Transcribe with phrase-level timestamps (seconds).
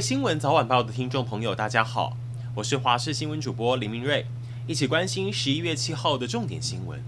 [0.00, 2.16] 新闻早晚报的听众朋友，大家好，
[2.54, 4.24] 我是华视新闻主播林明瑞，
[4.66, 6.98] 一起关心十一月七号的重点新闻。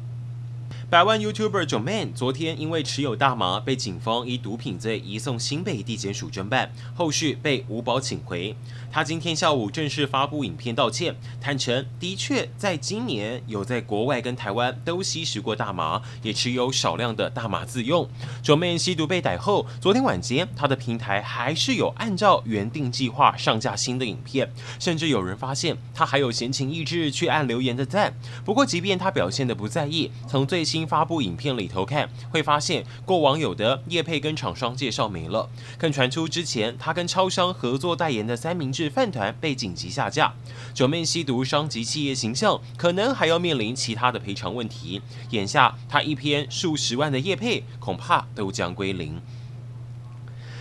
[0.91, 8.55] 百万 YouTuber Joeman 昨天因为持有大麻，被警方以毒品罪移送新北地检署侦办，后续被无保请回。
[8.91, 18.07] 他今天下午正式发布影片道歉，坦承的确在今年有在国外跟台湾都吸食过大麻，也持有少量的大麻自用。
[18.45, 28.13] Joeman 吸毒被逮后，昨天晚间他的平台还是有按照原定计划上架新的影片，甚至有人发现他还有闲情逸致去按留言的赞。
[28.45, 35.49] 不过，即便他表现的不在意，从最新发布影片里头看，会发现过往有的业配跟厂商介绍没了，
[35.79, 40.35] 更传出之前他跟超商合作代言的三明治饭团被紧急下架。
[40.75, 45.03] Joeman 吸毒伤及企业形象，可能还要面临其他的赔偿问题。
[45.31, 49.21] 眼下他一篇数十万的业配，恐怕都将归零。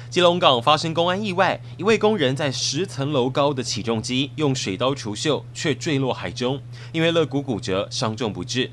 [0.09, 8.72] 基隆港发生公安意外，一位工人在十层楼高的起重机用水刀除锈，却坠落海中，因为肋骨骨折，伤重不治。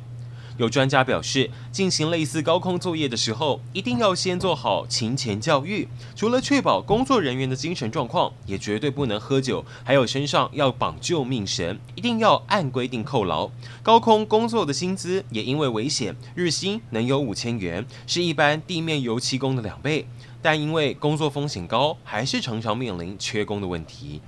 [0.58, 5.88] 有专家表示，进行类似高空作业的时候，一定要先做好勤前教育。
[6.16, 13.48] 除了确保工作人员的精神状况，也绝对不能喝酒，还有身上要绑救命绳，一定要按规定扣牢。
[13.82, 20.06] 高空工作的薪资也因为危险，日薪能有五千元，是一般地面油漆工的两倍。
[20.42, 24.20] 但因为工作风险高，还是常常面临缺工的问题。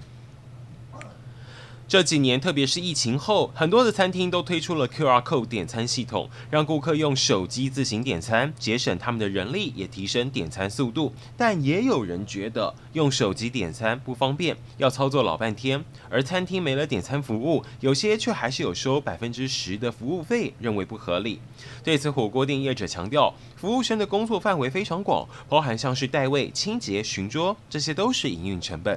[1.91, 11.13] 这几年，特别是疫情后，很多的餐厅都推出了 QR Code 点餐系统，让顾客用手机自行点餐，节省他们的人力，也提升点餐速度。
[11.37, 15.85] 但也有人觉得用手机点餐不方便，要操作老半天。
[16.09, 21.41] 而餐厅没了点餐服务，有些却还是有收百分之十的服务费，认为不合理。
[21.83, 28.97] 对此，火锅店业者强调，服务生的工作范围非常广，包含像是代位、清洁、巡桌，这些都是营运成本。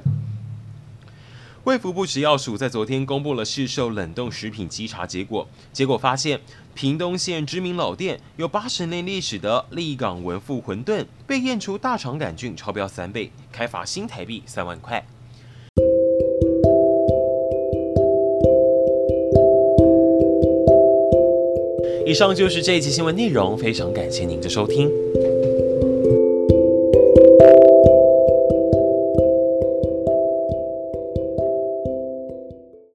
[1.64, 6.38] 卫福部食药署在昨天公布了市售冷冻食品稽查结果，结果发现
[6.74, 15.02] 屏东县知名老店有八十年历史的立港文富馄饨被验出大肠杆菌超标三倍，开罚新台币三万块。
[22.06, 24.92] 以上就是这一期新闻内容，非常感谢您的收听。